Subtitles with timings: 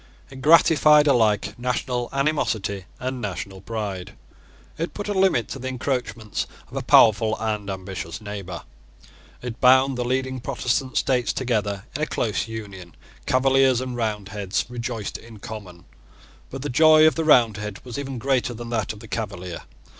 [0.31, 4.13] It gratified alike national animosity and national pride.
[4.79, 8.63] It put a limit to the encroachments of a powerful and ambitious neighbour.
[9.43, 12.95] It bound the leading Protestant states together in close union.
[13.27, 15.85] Cavaliers and Roundheads rejoiced in common:
[16.49, 19.65] but the joy of the Roundhead was even greater than that of the Cavalier.